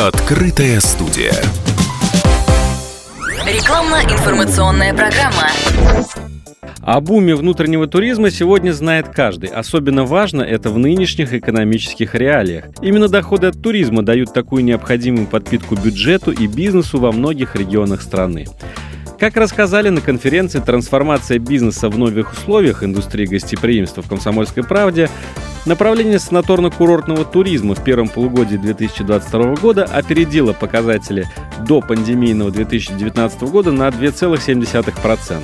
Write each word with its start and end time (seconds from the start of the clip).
Открытая 0.00 0.80
студия. 0.80 1.34
Рекламно-информационная 3.46 4.94
программа. 4.94 5.48
О 6.80 7.02
буме 7.02 7.34
внутреннего 7.34 7.86
туризма 7.86 8.30
сегодня 8.30 8.72
знает 8.72 9.08
каждый. 9.10 9.50
Особенно 9.50 10.06
важно 10.06 10.40
это 10.40 10.70
в 10.70 10.78
нынешних 10.78 11.34
экономических 11.34 12.14
реалиях. 12.14 12.64
Именно 12.80 13.08
доходы 13.08 13.48
от 13.48 13.60
туризма 13.60 14.02
дают 14.02 14.32
такую 14.32 14.64
необходимую 14.64 15.26
подпитку 15.26 15.76
бюджету 15.76 16.30
и 16.30 16.46
бизнесу 16.46 16.98
во 16.98 17.12
многих 17.12 17.54
регионах 17.54 18.00
страны. 18.00 18.46
Как 19.18 19.36
рассказали 19.36 19.90
на 19.90 20.00
конференции 20.00 20.60
«Трансформация 20.60 21.38
бизнеса 21.38 21.90
в 21.90 21.98
новых 21.98 22.32
условиях 22.32 22.82
индустрии 22.82 23.26
гостеприимства» 23.26 24.02
в 24.02 24.08
«Комсомольской 24.08 24.64
правде», 24.64 25.10
направление 25.66 26.18
санаторно-курортного 26.18 27.30
туризма 27.30 27.74
в 27.74 27.84
первом 27.84 28.08
полугодии 28.08 28.56
2022 28.56 29.56
года 29.56 29.84
опередило 29.84 30.52
показатели 30.52 31.26
до 31.66 31.80
пандемийного 31.80 32.50
2019 32.50 33.42
года 33.42 33.72
на 33.72 33.88
2,7%. 33.88 35.42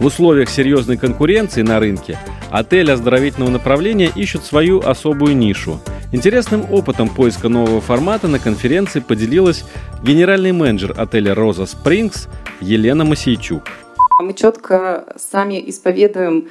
В 0.00 0.06
условиях 0.06 0.48
серьезной 0.48 0.96
конкуренции 0.96 1.62
на 1.62 1.78
рынке 1.78 2.18
отели 2.50 2.90
оздоровительного 2.90 3.50
направления 3.50 4.10
ищут 4.14 4.44
свою 4.44 4.80
особую 4.80 5.36
нишу. 5.36 5.80
Интересным 6.12 6.64
опытом 6.72 7.08
поиска 7.08 7.48
нового 7.48 7.80
формата 7.80 8.26
на 8.26 8.38
конференции 8.38 9.00
поделилась 9.00 9.64
генеральный 10.02 10.52
менеджер 10.52 10.94
отеля 10.96 11.34
«Роза 11.34 11.66
Спрингс» 11.66 12.28
Елена 12.60 13.04
Масейчук. 13.04 13.62
Мы 14.18 14.34
четко 14.34 15.04
сами 15.16 15.62
исповедуем 15.70 16.48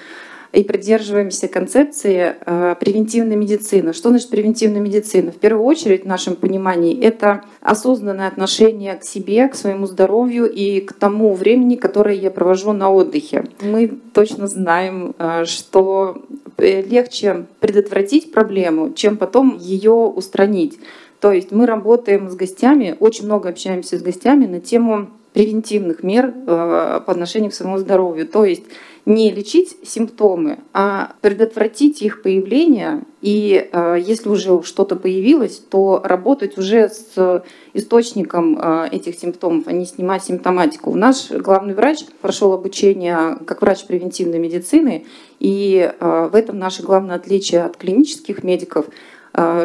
и 0.51 0.63
придерживаемся 0.63 1.47
концепции 1.47 2.35
э, 2.45 2.75
превентивной 2.79 3.35
медицины. 3.35 3.93
Что 3.93 4.09
значит 4.09 4.29
превентивная 4.29 4.81
медицина? 4.81 5.31
В 5.31 5.35
первую 5.35 5.65
очередь, 5.65 6.03
в 6.03 6.07
нашем 6.07 6.35
понимании, 6.35 6.99
это 6.99 7.43
осознанное 7.61 8.27
отношение 8.27 8.95
к 8.95 9.03
себе, 9.03 9.47
к 9.47 9.55
своему 9.55 9.85
здоровью 9.85 10.51
и 10.51 10.81
к 10.81 10.93
тому 10.93 11.33
времени, 11.33 11.75
которое 11.75 12.15
я 12.15 12.31
провожу 12.31 12.73
на 12.73 12.89
отдыхе. 12.91 13.45
Мы 13.61 13.87
точно 14.13 14.47
знаем, 14.47 15.15
э, 15.19 15.45
что 15.45 16.23
легче 16.57 17.45
предотвратить 17.59 18.31
проблему, 18.31 18.93
чем 18.93 19.17
потом 19.17 19.57
ее 19.57 19.91
устранить. 19.91 20.79
То 21.19 21.31
есть 21.31 21.51
мы 21.51 21.65
работаем 21.65 22.29
с 22.29 22.35
гостями, 22.35 22.95
очень 22.99 23.25
много 23.25 23.49
общаемся 23.49 23.97
с 23.97 24.01
гостями 24.01 24.45
на 24.45 24.59
тему 24.61 25.09
превентивных 25.39 26.03
мер 26.03 26.33
э, 26.35 26.99
по 27.05 27.11
отношению 27.13 27.51
к 27.51 27.53
своему 27.53 27.77
здоровью. 27.77 28.27
То 28.27 28.43
есть 28.43 28.63
не 29.05 29.31
лечить 29.31 29.77
симптомы, 29.85 30.59
а 30.73 31.13
предотвратить 31.21 32.01
их 32.01 32.21
появление. 32.21 33.03
И 33.21 33.69
э, 33.71 33.97
если 34.01 34.27
уже 34.27 34.61
что-то 34.63 34.97
появилось, 34.97 35.59
то 35.59 36.01
работать 36.03 36.57
уже 36.57 36.89
с 36.89 37.41
источником 37.73 38.59
э, 38.61 38.89
этих 38.91 39.15
симптомов, 39.15 39.67
а 39.67 39.71
не 39.71 39.85
снимать 39.85 40.25
симптоматику. 40.25 40.93
Наш 40.93 41.31
главный 41.31 41.73
врач 41.73 41.99
прошел 42.19 42.51
обучение 42.51 43.37
как 43.45 43.61
врач 43.61 43.85
превентивной 43.85 44.39
медицины, 44.39 45.05
и 45.39 45.89
в 46.01 46.31
этом 46.33 46.59
наше 46.59 46.83
главное 46.83 47.15
отличие 47.15 47.63
от 47.63 47.77
клинических 47.77 48.43
медиков– 48.43 48.87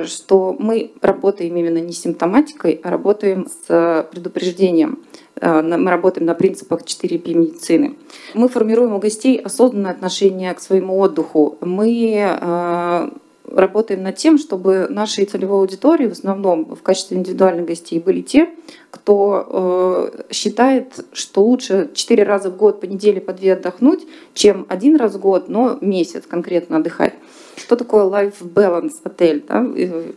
что 0.04 0.54
мы 0.58 0.92
работаем 1.00 1.56
именно 1.56 1.78
не 1.78 1.92
симптоматикой, 1.92 2.80
а 2.84 2.90
работаем 2.90 3.48
с 3.48 4.06
предупреждением. 4.12 4.98
Э, 5.40 5.62
мы 5.62 5.90
работаем 5.90 6.26
на 6.26 6.34
принципах 6.34 6.82
4P 6.82 7.34
медицины. 7.34 7.96
Мы 8.34 8.48
формируем 8.48 8.94
у 8.94 8.98
гостей 8.98 9.36
осознанное 9.38 9.92
отношение 9.92 10.52
к 10.54 10.60
своему 10.60 10.98
отдыху. 10.98 11.58
Мы 11.60 12.16
э, 12.16 13.10
работаем 13.50 14.02
над 14.02 14.16
тем, 14.16 14.38
чтобы 14.38 14.86
нашей 14.88 15.24
целевой 15.24 15.58
аудитории 15.60 16.06
в 16.06 16.12
основном 16.12 16.74
в 16.74 16.82
качестве 16.82 17.16
индивидуальных 17.16 17.66
гостей 17.66 17.98
были 17.98 18.20
те, 18.20 18.48
кто 18.90 20.10
э, 20.16 20.32
считает, 20.32 21.04
что 21.12 21.42
лучше 21.44 21.90
4 21.92 22.22
раза 22.22 22.50
в 22.50 22.56
год 22.56 22.80
по 22.80 22.84
неделе 22.84 23.20
по 23.20 23.32
2 23.32 23.52
отдохнуть, 23.52 24.06
чем 24.34 24.66
один 24.68 24.96
раз 24.96 25.14
в 25.14 25.20
год, 25.20 25.48
но 25.48 25.78
месяц 25.80 26.24
конкретно 26.28 26.78
отдыхать. 26.78 27.14
Что 27.56 27.76
такое 27.76 28.04
life 28.04 28.34
balance 28.42 28.94
отель, 29.04 29.44
да? 29.46 29.64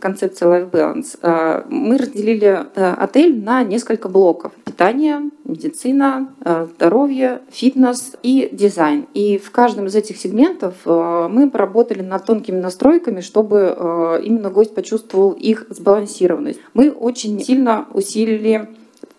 концепция 0.00 0.48
life 0.48 0.70
balance? 0.70 1.64
Мы 1.68 1.96
разделили 1.96 2.66
отель 2.74 3.40
на 3.40 3.62
несколько 3.62 4.08
блоков. 4.08 4.52
Питание, 4.78 5.30
медицина, 5.44 6.32
э, 6.44 6.68
здоровье, 6.72 7.40
фитнес 7.50 8.12
и 8.22 8.48
дизайн. 8.52 9.08
И 9.12 9.36
в 9.36 9.50
каждом 9.50 9.86
из 9.86 9.96
этих 9.96 10.16
сегментов 10.18 10.74
э, 10.84 11.28
мы 11.28 11.50
поработали 11.50 12.00
над 12.00 12.24
тонкими 12.24 12.60
настройками, 12.60 13.20
чтобы 13.20 14.20
именно 14.24 14.50
гость 14.50 14.76
почувствовал 14.76 15.32
их 15.32 15.66
сбалансированность. 15.68 16.60
Мы 16.74 16.92
очень 16.92 17.40
сильно 17.40 17.88
усилили 17.92 18.68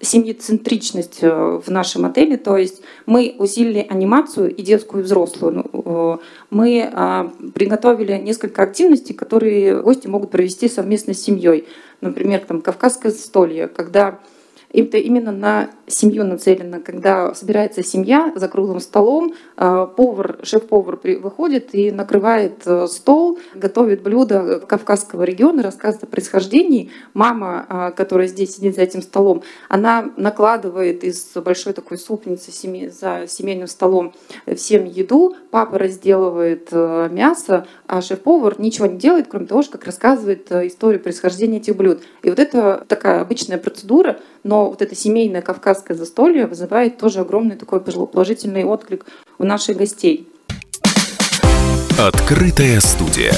семьецентричность 0.01 1.19
э, 1.21 1.29
в 1.29 1.69
нашем 1.69 2.05
отеле, 2.05 2.37
то 2.37 2.57
есть 2.57 2.81
мы 3.05 3.35
усилили 3.37 3.85
анимацию 3.89 4.53
и 4.53 4.61
детскую, 4.61 5.01
и 5.01 5.05
взрослую. 5.05 5.65
Ну, 5.73 5.81
э, 5.83 6.17
мы 6.49 6.89
а, 6.91 7.31
приготовили 7.53 8.13
несколько 8.13 8.63
активностей, 8.63 9.13
которые 9.13 9.81
гости 9.81 10.07
могут 10.07 10.31
провести 10.31 10.69
совместно 10.69 11.13
с 11.13 11.21
семьей. 11.21 11.67
Например, 12.01 12.39
там, 12.39 12.61
кавказское 12.61 13.11
застолье, 13.11 13.67
когда 13.67 14.19
это 14.71 14.97
именно 14.97 15.31
на 15.31 15.71
семью 15.87 16.23
нацелено, 16.23 16.79
когда 16.79 17.33
собирается 17.33 17.83
семья 17.83 18.31
за 18.35 18.47
круглым 18.47 18.79
столом, 18.79 19.33
а, 19.57 19.87
повар, 19.87 20.39
шеф-повар 20.43 20.99
выходит 21.19 21.73
и 21.73 21.91
накрывает 21.91 22.61
э, 22.65 22.87
стол, 22.87 23.39
готовит 23.55 24.03
блюда 24.03 24.59
кавказского 24.59 25.23
региона, 25.23 25.63
рассказывает 25.63 26.03
о 26.03 26.07
происхождении. 26.07 26.91
Мама, 27.13 27.65
а, 27.67 27.91
которая 27.91 28.27
здесь 28.27 28.55
сидит 28.55 28.75
за 28.75 28.81
этим 28.81 29.01
столом, 29.01 29.41
она 29.67 30.11
накладывает 30.17 31.03
из 31.03 31.31
большой 31.35 31.73
такой 31.73 31.97
супницы 31.97 32.51
за 32.51 33.25
семейным 33.27 33.67
столом 33.67 34.13
всем 34.55 34.85
еду, 34.85 35.35
папа 35.51 35.79
разделывает 35.79 36.69
э, 36.71 37.09
мясо, 37.11 37.65
а 37.87 38.01
шеф-повар 38.01 38.59
ничего 38.59 38.85
не 38.85 38.97
делает, 38.97 39.27
кроме 39.27 39.47
того, 39.47 39.63
как 39.71 39.85
рассказывает 39.85 40.51
э, 40.51 40.67
историю 40.67 41.01
происхождения 41.01 41.57
этих 41.57 41.75
блюд. 41.75 42.01
И 42.21 42.29
вот 42.29 42.39
это 42.39 42.85
такая 42.87 43.21
обычная 43.21 43.57
процедура, 43.57 44.19
вот 44.65 44.81
это 44.81 44.95
семейное 44.95 45.41
кавказское 45.41 45.95
застолье 45.95 46.47
вызывает 46.47 46.97
тоже 46.97 47.21
огромный 47.21 47.55
такой 47.55 47.81
положительный 47.81 48.65
отклик 48.65 49.05
у 49.37 49.43
наших 49.43 49.77
гостей. 49.77 50.27
Открытая 51.97 52.79
студия. 52.79 53.33